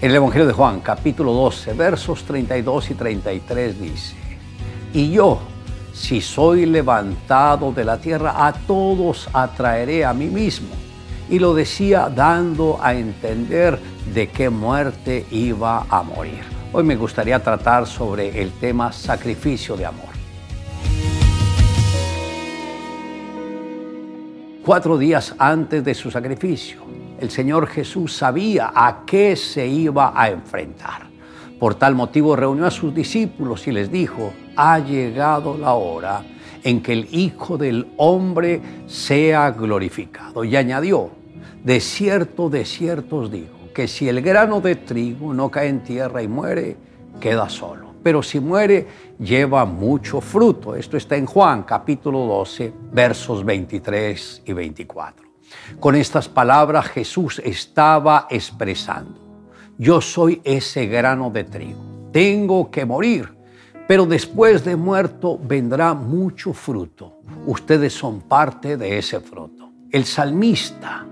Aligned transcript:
En 0.00 0.10
el 0.10 0.16
Evangelio 0.16 0.46
de 0.46 0.52
Juan, 0.52 0.78
capítulo 0.78 1.32
12, 1.32 1.72
versos 1.72 2.22
32 2.22 2.90
y 2.90 2.94
33 2.94 3.80
dice, 3.80 4.14
y 4.92 5.10
yo, 5.10 5.40
si 5.92 6.20
soy 6.20 6.66
levantado 6.66 7.72
de 7.72 7.84
la 7.84 7.98
tierra, 7.98 8.46
a 8.46 8.52
todos 8.52 9.28
atraeré 9.32 10.04
a 10.04 10.12
mí 10.12 10.26
mismo. 10.26 10.68
Y 11.28 11.40
lo 11.40 11.52
decía 11.52 12.08
dando 12.14 12.78
a 12.80 12.94
entender 12.94 13.76
de 14.14 14.28
qué 14.28 14.48
muerte 14.48 15.26
iba 15.32 15.84
a 15.90 16.04
morir. 16.04 16.44
Hoy 16.72 16.84
me 16.84 16.94
gustaría 16.94 17.42
tratar 17.42 17.84
sobre 17.84 18.40
el 18.40 18.52
tema 18.52 18.92
sacrificio 18.92 19.76
de 19.76 19.86
amor. 19.86 20.06
Cuatro 24.64 24.96
días 24.96 25.34
antes 25.38 25.82
de 25.82 25.92
su 25.92 26.08
sacrificio, 26.08 26.82
el 27.20 27.30
Señor 27.30 27.66
Jesús 27.66 28.16
sabía 28.16 28.72
a 28.74 29.04
qué 29.04 29.36
se 29.36 29.66
iba 29.66 30.12
a 30.14 30.30
enfrentar. 30.30 31.08
Por 31.58 31.74
tal 31.74 31.94
motivo 31.94 32.36
reunió 32.36 32.66
a 32.66 32.70
sus 32.70 32.94
discípulos 32.94 33.66
y 33.66 33.72
les 33.72 33.90
dijo, 33.90 34.32
ha 34.56 34.78
llegado 34.78 35.58
la 35.58 35.74
hora 35.74 36.24
en 36.62 36.82
que 36.82 36.92
el 36.92 37.08
Hijo 37.12 37.58
del 37.58 37.88
Hombre 37.96 38.60
sea 38.86 39.50
glorificado. 39.50 40.44
Y 40.44 40.54
añadió, 40.54 41.10
de 41.64 41.80
cierto, 41.80 42.48
de 42.48 42.64
cierto 42.64 43.16
os 43.16 43.30
digo, 43.30 43.72
que 43.74 43.88
si 43.88 44.08
el 44.08 44.20
grano 44.22 44.60
de 44.60 44.76
trigo 44.76 45.34
no 45.34 45.50
cae 45.50 45.68
en 45.68 45.82
tierra 45.82 46.22
y 46.22 46.28
muere, 46.28 46.76
queda 47.20 47.48
solo. 47.48 47.88
Pero 48.02 48.22
si 48.22 48.38
muere, 48.38 48.86
lleva 49.18 49.64
mucho 49.64 50.20
fruto. 50.20 50.76
Esto 50.76 50.96
está 50.96 51.16
en 51.16 51.26
Juan 51.26 51.64
capítulo 51.64 52.20
12, 52.20 52.72
versos 52.92 53.44
23 53.44 54.42
y 54.46 54.52
24. 54.52 55.27
Con 55.80 55.94
estas 55.94 56.28
palabras 56.28 56.86
Jesús 56.86 57.40
estaba 57.44 58.26
expresando 58.30 59.28
yo 59.78 60.00
soy 60.00 60.40
ese 60.42 60.86
grano 60.86 61.30
de 61.30 61.44
trigo. 61.44 62.10
Tengo 62.12 62.68
que 62.68 62.84
morir, 62.84 63.28
pero 63.86 64.06
después 64.06 64.64
de 64.64 64.74
muerto 64.74 65.38
vendrá 65.40 65.94
mucho 65.94 66.52
fruto. 66.52 67.20
Ustedes 67.46 67.92
son 67.92 68.22
parte 68.22 68.76
de 68.76 68.98
ese 68.98 69.20
fruto. 69.20 69.70
El 69.92 70.04
salmista, 70.04 71.06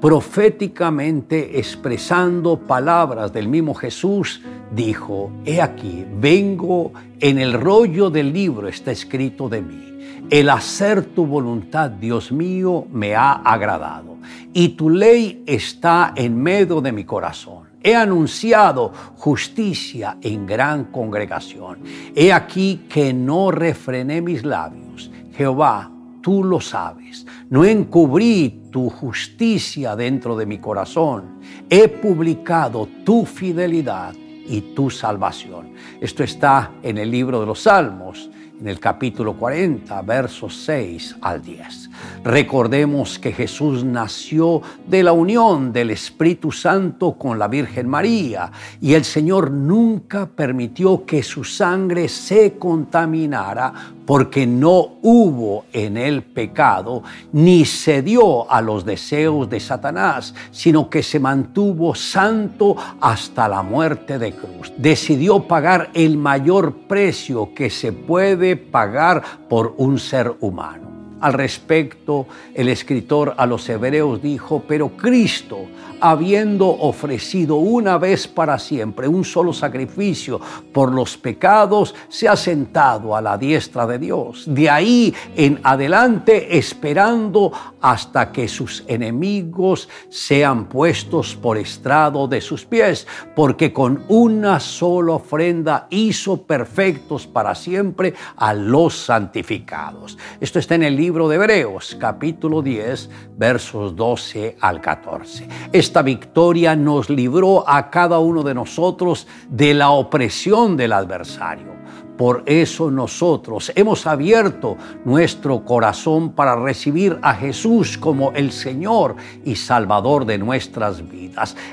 proféticamente 0.00 1.60
expresando 1.60 2.58
palabras 2.58 3.32
del 3.32 3.46
mismo 3.46 3.72
Jesús, 3.72 4.42
dijo, 4.72 5.30
he 5.44 5.62
aquí, 5.62 6.04
vengo 6.20 6.92
en 7.20 7.38
el 7.38 7.52
rollo 7.52 8.10
del 8.10 8.32
libro, 8.32 8.66
está 8.66 8.90
escrito 8.90 9.48
de 9.48 9.62
mí. 9.62 9.97
El 10.30 10.50
hacer 10.50 11.04
tu 11.06 11.26
voluntad, 11.26 11.90
Dios 11.90 12.30
mío, 12.32 12.86
me 12.92 13.14
ha 13.14 13.32
agradado. 13.32 14.16
Y 14.52 14.70
tu 14.70 14.90
ley 14.90 15.42
está 15.46 16.12
en 16.14 16.40
medio 16.40 16.80
de 16.80 16.92
mi 16.92 17.04
corazón. 17.04 17.68
He 17.82 17.94
anunciado 17.94 18.92
justicia 19.16 20.18
en 20.20 20.46
gran 20.46 20.86
congregación. 20.86 21.78
He 22.14 22.32
aquí 22.32 22.82
que 22.88 23.14
no 23.14 23.50
refrené 23.50 24.20
mis 24.20 24.44
labios. 24.44 25.10
Jehová, 25.32 25.90
tú 26.20 26.44
lo 26.44 26.60
sabes. 26.60 27.24
No 27.48 27.64
encubrí 27.64 28.64
tu 28.70 28.90
justicia 28.90 29.96
dentro 29.96 30.36
de 30.36 30.44
mi 30.44 30.58
corazón. 30.58 31.38
He 31.70 31.88
publicado 31.88 32.88
tu 33.04 33.24
fidelidad 33.24 34.14
y 34.46 34.60
tu 34.74 34.90
salvación. 34.90 35.72
Esto 36.00 36.24
está 36.24 36.72
en 36.82 36.98
el 36.98 37.10
libro 37.10 37.40
de 37.40 37.46
los 37.46 37.60
Salmos 37.60 38.30
en 38.60 38.66
el 38.66 38.80
capítulo 38.80 39.34
40, 39.34 40.02
versos 40.02 40.64
6 40.64 41.16
al 41.20 41.42
10. 41.42 41.90
Recordemos 42.24 43.18
que 43.18 43.32
Jesús 43.32 43.84
nació 43.84 44.62
de 44.86 45.02
la 45.02 45.12
unión 45.12 45.72
del 45.72 45.90
Espíritu 45.90 46.50
Santo 46.50 47.12
con 47.12 47.38
la 47.38 47.48
Virgen 47.48 47.88
María 47.88 48.50
y 48.80 48.94
el 48.94 49.04
Señor 49.04 49.50
nunca 49.50 50.26
permitió 50.26 51.04
que 51.04 51.22
su 51.22 51.44
sangre 51.44 52.08
se 52.08 52.58
contaminara 52.58 53.72
porque 54.08 54.46
no 54.46 54.96
hubo 55.02 55.66
en 55.70 55.98
él 55.98 56.22
pecado, 56.22 57.02
ni 57.30 57.66
cedió 57.66 58.50
a 58.50 58.62
los 58.62 58.86
deseos 58.86 59.50
de 59.50 59.60
Satanás, 59.60 60.34
sino 60.50 60.88
que 60.88 61.02
se 61.02 61.20
mantuvo 61.20 61.94
santo 61.94 62.74
hasta 63.02 63.46
la 63.50 63.60
muerte 63.60 64.18
de 64.18 64.32
cruz. 64.32 64.72
Decidió 64.78 65.46
pagar 65.46 65.90
el 65.92 66.16
mayor 66.16 66.86
precio 66.88 67.52
que 67.54 67.68
se 67.68 67.92
puede 67.92 68.56
pagar 68.56 69.22
por 69.46 69.74
un 69.76 69.98
ser 69.98 70.34
humano. 70.40 70.87
Al 71.20 71.32
respecto, 71.32 72.26
el 72.54 72.68
escritor 72.68 73.34
a 73.36 73.46
los 73.46 73.68
hebreos 73.68 74.22
dijo, 74.22 74.62
pero 74.68 74.90
Cristo, 74.96 75.66
habiendo 76.00 76.68
ofrecido 76.68 77.56
una 77.56 77.98
vez 77.98 78.28
para 78.28 78.58
siempre 78.58 79.08
un 79.08 79.24
solo 79.24 79.52
sacrificio 79.52 80.40
por 80.72 80.92
los 80.92 81.16
pecados, 81.16 81.94
se 82.08 82.28
ha 82.28 82.36
sentado 82.36 83.16
a 83.16 83.20
la 83.20 83.36
diestra 83.36 83.86
de 83.86 83.98
Dios. 83.98 84.44
De 84.46 84.70
ahí 84.70 85.12
en 85.34 85.58
adelante, 85.64 86.56
esperando 86.56 87.52
hasta 87.80 88.30
que 88.30 88.46
sus 88.46 88.84
enemigos 88.86 89.88
sean 90.08 90.66
puestos 90.66 91.34
por 91.34 91.58
estrado 91.58 92.28
de 92.28 92.40
sus 92.40 92.64
pies, 92.64 93.08
porque 93.34 93.72
con 93.72 94.04
una 94.08 94.60
sola 94.60 95.14
ofrenda 95.14 95.88
hizo 95.90 96.42
perfectos 96.42 97.26
para 97.26 97.54
siempre 97.54 98.14
a 98.36 98.54
los 98.54 98.96
santificados. 98.96 100.16
Esto 100.40 100.58
está 100.58 100.76
en 100.76 100.84
el 100.84 100.96
libro 100.96 101.07
libro 101.08 101.26
de 101.26 101.36
Hebreos, 101.36 101.96
capítulo 101.98 102.60
10, 102.60 103.08
versos 103.38 103.96
12 103.96 104.58
al 104.60 104.78
14. 104.82 105.48
Esta 105.72 106.02
victoria 106.02 106.76
nos 106.76 107.08
libró 107.08 107.66
a 107.66 107.88
cada 107.88 108.18
uno 108.18 108.42
de 108.42 108.52
nosotros 108.52 109.26
de 109.48 109.72
la 109.72 109.88
opresión 109.88 110.76
del 110.76 110.92
adversario 110.92 111.78
por 112.18 112.42
eso 112.46 112.90
nosotros 112.90 113.70
hemos 113.76 114.04
abierto 114.04 114.76
nuestro 115.04 115.64
corazón 115.64 116.32
para 116.32 116.56
recibir 116.56 117.16
a 117.22 117.32
Jesús 117.32 117.96
como 117.96 118.32
el 118.32 118.50
Señor 118.50 119.14
y 119.44 119.54
Salvador 119.54 120.26
de 120.26 120.36
nuestras 120.36 121.08
vidas. 121.08 121.17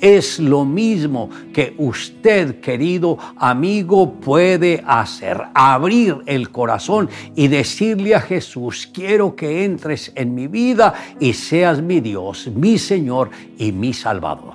Es 0.00 0.38
lo 0.38 0.64
mismo 0.64 1.30
que 1.52 1.74
usted, 1.78 2.60
querido 2.60 3.18
amigo, 3.36 4.12
puede 4.12 4.82
hacer. 4.86 5.40
Abrir 5.54 6.18
el 6.26 6.50
corazón 6.50 7.08
y 7.34 7.48
decirle 7.48 8.14
a 8.14 8.20
Jesús, 8.20 8.88
quiero 8.92 9.34
que 9.34 9.64
entres 9.64 10.12
en 10.14 10.34
mi 10.34 10.46
vida 10.46 10.94
y 11.20 11.32
seas 11.32 11.80
mi 11.82 12.00
Dios, 12.00 12.48
mi 12.48 12.78
Señor 12.78 13.30
y 13.58 13.72
mi 13.72 13.92
Salvador. 13.92 14.54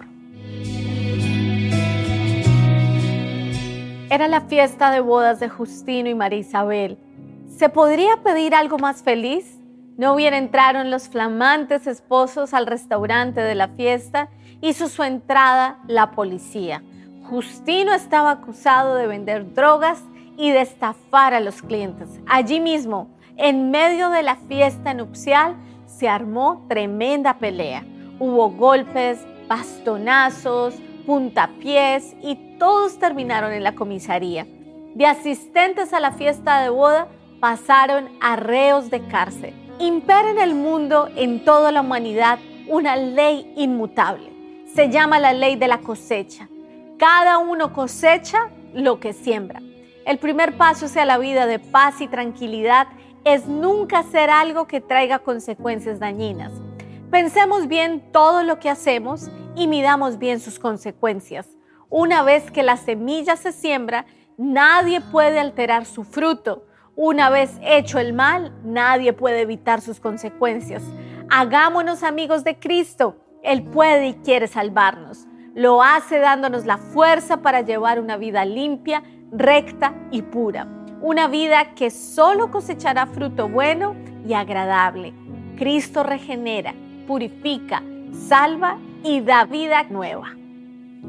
Era 4.10 4.28
la 4.28 4.42
fiesta 4.42 4.92
de 4.92 5.00
bodas 5.00 5.40
de 5.40 5.50
Justino 5.50 6.08
y 6.08 6.14
María 6.14 6.38
Isabel. 6.38 7.00
¿Se 7.58 7.68
podría 7.70 8.18
pedir 8.24 8.54
algo 8.54 8.78
más 8.78 9.02
feliz? 9.02 9.63
No 9.96 10.16
bien 10.16 10.34
entraron 10.34 10.90
los 10.90 11.08
flamantes 11.08 11.86
esposos 11.86 12.56
al 12.56 12.66
restaurante 12.66 13.42
de 13.42 13.54
la 13.54 13.68
fiesta, 13.68 14.30
hizo 14.60 14.88
su 14.88 15.04
entrada 15.04 15.80
la 15.88 16.12
policía. 16.12 16.82
Justino 17.30 17.94
estaba 17.94 18.32
acusado 18.32 18.96
de 18.96 19.06
vender 19.06 19.54
drogas 19.54 20.02
y 20.36 20.50
de 20.50 20.62
estafar 20.62 21.36
a 21.36 21.40
los 21.40 21.62
clientes. 21.62 22.10
Allí 22.26 22.60
mismo, 22.60 23.08
en 23.38 23.70
medio 23.70 24.10
de 24.10 24.24
la 24.24 24.36
fiesta 24.36 24.96
nupcial, 24.96 25.56
se 25.86 26.10
armó 26.10 26.66
tremenda 26.68 27.38
pelea. 27.38 27.86
Hubo 28.20 28.50
golpes, 28.50 29.20
bastonazos, 29.48 30.74
puntapiés 31.06 32.16
y 32.22 32.58
todos 32.58 32.98
terminaron 32.98 33.52
en 33.52 33.64
la 33.64 33.76
comisaría. 33.76 34.48
De 34.96 35.06
asistentes 35.06 35.94
a 35.94 36.00
la 36.00 36.14
fiesta 36.14 36.62
de 36.62 36.70
boda 36.70 37.08
pasaron 37.40 38.10
a 38.22 38.36
de 38.38 39.08
cárcel. 39.08 39.63
Impera 39.80 40.30
en 40.30 40.40
el 40.40 40.54
mundo, 40.56 41.10
en 41.16 41.44
toda 41.44 41.72
la 41.72 41.82
humanidad, 41.82 42.40
una 42.68 42.96
ley 42.96 43.52
inmutable. 43.56 44.32
Se 44.74 44.90
llama 44.90 45.20
la 45.20 45.34
ley 45.34 45.56
de 45.56 45.68
la 45.68 45.80
cosecha. 45.80 46.48
Cada 46.98 47.40
uno 47.40 47.74
cosecha 47.74 48.50
lo 48.74 49.00
que 49.00 49.14
siembra. 49.14 49.62
El 50.06 50.20
primer 50.20 50.58
paso 50.58 50.86
hacia 50.86 51.06
la 51.06 51.18
vida 51.18 51.46
de 51.48 51.60
paz 51.60 52.02
y 52.02 52.08
tranquilidad 52.08 52.88
es 53.26 53.48
nunca 53.48 54.00
hacer 54.00 54.30
algo 54.30 54.68
que 54.68 54.82
traiga 54.82 55.20
consecuencias 55.20 56.00
dañinas. 56.00 56.52
Pensemos 57.10 57.68
bien 57.68 58.12
todo 58.12 58.44
lo 58.44 58.60
que 58.60 58.70
hacemos 58.70 59.30
y 59.56 59.68
midamos 59.68 60.18
bien 60.18 60.40
sus 60.40 60.60
consecuencias. 60.60 61.48
Una 61.90 62.24
vez 62.24 62.52
que 62.52 62.64
la 62.64 62.78
semilla 62.78 63.36
se 63.36 63.52
siembra, 63.52 64.06
nadie 64.38 65.02
puede 65.02 65.40
alterar 65.40 65.86
su 65.86 66.04
fruto. 66.04 66.66
Una 66.96 67.32
vez 67.32 67.60
hecho 67.64 67.98
el 67.98 68.14
mal, 68.14 68.54
nadie 68.64 69.14
puede 69.14 69.42
evitar 69.42 69.82
sus 69.82 70.00
consecuencias. 70.00 70.84
Hagámonos 71.28 72.04
amigos 72.04 72.44
de 72.44 72.60
Cristo. 72.60 73.18
Él 73.42 73.64
puede 73.64 74.10
y 74.10 74.14
quiere 74.14 74.48
salvarnos. 74.48 75.26
Lo 75.56 75.82
hace 75.82 76.20
dándonos 76.20 76.66
la 76.66 76.78
fuerza 76.78 77.38
para 77.38 77.62
llevar 77.62 78.00
una 78.00 78.16
vida 78.18 78.46
limpia, 78.46 79.02
recta 79.32 79.96
y 80.12 80.22
pura. 80.22 80.68
Una 81.02 81.28
vida 81.28 81.74
que 81.74 81.90
solo 81.90 82.52
cosechará 82.52 83.08
fruto 83.08 83.50
bueno 83.50 83.96
y 84.28 84.34
agradable. 84.34 85.16
Cristo 85.58 86.04
regenera, 86.04 86.76
purifica, 87.08 87.82
salva 88.12 88.78
y 89.04 89.22
da 89.22 89.46
vida 89.46 89.84
nueva. 89.90 90.36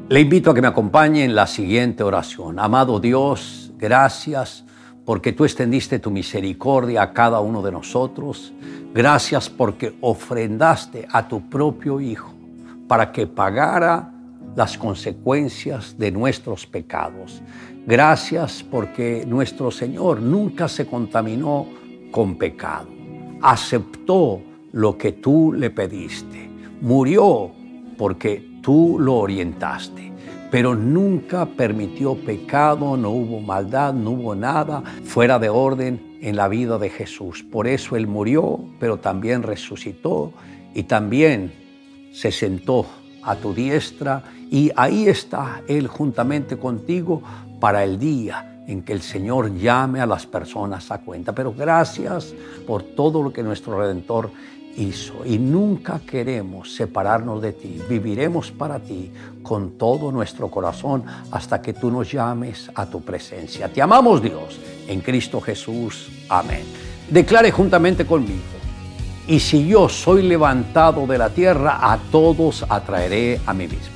Le 0.09 0.19
invito 0.19 0.49
a 0.49 0.55
que 0.55 0.61
me 0.61 0.67
acompañe 0.67 1.23
en 1.23 1.35
la 1.35 1.45
siguiente 1.45 2.03
oración. 2.03 2.59
Amado 2.59 2.99
Dios, 2.99 3.71
gracias 3.77 4.65
porque 5.05 5.31
tú 5.31 5.45
extendiste 5.45 5.99
tu 5.99 6.09
misericordia 6.09 7.03
a 7.03 7.13
cada 7.13 7.39
uno 7.39 7.61
de 7.61 7.71
nosotros. 7.71 8.51
Gracias 8.93 9.49
porque 9.49 9.95
ofrendaste 10.01 11.07
a 11.11 11.27
tu 11.27 11.47
propio 11.47 12.01
Hijo 12.01 12.33
para 12.87 13.11
que 13.11 13.27
pagara 13.27 14.11
las 14.55 14.77
consecuencias 14.77 15.97
de 15.97 16.11
nuestros 16.11 16.65
pecados. 16.65 17.41
Gracias 17.85 18.63
porque 18.63 19.25
nuestro 19.27 19.69
Señor 19.69 20.21
nunca 20.21 20.67
se 20.67 20.87
contaminó 20.87 21.67
con 22.11 22.35
pecado. 22.37 22.87
Aceptó 23.41 24.41
lo 24.71 24.97
que 24.97 25.11
tú 25.11 25.53
le 25.53 25.69
pediste. 25.69 26.49
Murió 26.81 27.51
porque 27.97 28.59
tú 28.61 28.97
lo 28.99 29.15
orientaste. 29.15 30.11
Pero 30.55 30.73
nunca 30.73 31.45
permitió 31.45 32.15
pecado, 32.15 32.95
no 32.95 33.09
hubo 33.09 33.41
maldad, 33.41 33.93
no 33.93 34.11
hubo 34.11 34.35
nada 34.35 34.81
fuera 35.03 35.37
de 35.37 35.49
orden 35.49 36.17
en 36.21 36.37
la 36.37 36.47
vida 36.47 36.77
de 36.77 36.89
Jesús. 36.89 37.43
Por 37.43 37.67
eso 37.67 37.97
Él 37.97 38.07
murió, 38.07 38.61
pero 38.79 38.95
también 38.95 39.43
resucitó 39.43 40.31
y 40.73 40.83
también 40.83 41.51
se 42.13 42.31
sentó 42.31 42.85
a 43.21 43.35
tu 43.35 43.53
diestra 43.53 44.23
y 44.49 44.71
ahí 44.77 45.09
está 45.09 45.61
Él 45.67 45.87
juntamente 45.87 46.55
contigo 46.55 47.21
para 47.59 47.83
el 47.83 47.99
día 47.99 48.63
en 48.65 48.81
que 48.83 48.93
el 48.93 49.01
Señor 49.01 49.57
llame 49.57 49.99
a 49.99 50.05
las 50.05 50.25
personas 50.25 50.89
a 50.89 50.99
cuenta. 50.99 51.35
Pero 51.35 51.53
gracias 51.53 52.33
por 52.65 52.81
todo 52.81 53.21
lo 53.21 53.33
que 53.33 53.43
nuestro 53.43 53.77
Redentor 53.77 54.31
hizo 54.77 55.25
y 55.25 55.37
nunca 55.37 56.01
queremos 56.05 56.75
separarnos 56.75 57.41
de 57.41 57.53
ti. 57.53 57.81
Viviremos 57.89 58.51
para 58.51 58.79
ti 58.79 59.11
con 59.41 59.71
todo 59.77 60.11
nuestro 60.11 60.49
corazón 60.49 61.03
hasta 61.31 61.61
que 61.61 61.73
tú 61.73 61.91
nos 61.91 62.11
llames 62.11 62.69
a 62.75 62.85
tu 62.85 63.01
presencia. 63.01 63.71
Te 63.71 63.81
amamos 63.81 64.21
Dios 64.21 64.59
en 64.87 65.01
Cristo 65.01 65.41
Jesús. 65.41 66.09
Amén. 66.29 66.63
Declare 67.09 67.51
juntamente 67.51 68.05
conmigo. 68.05 68.41
Y 69.27 69.39
si 69.39 69.67
yo 69.67 69.89
soy 69.89 70.21
levantado 70.21 71.07
de 71.07 71.17
la 71.17 71.29
tierra, 71.29 71.79
a 71.81 71.97
todos 72.11 72.63
atraeré 72.69 73.39
a 73.45 73.53
mí 73.53 73.67
mismo. 73.67 73.95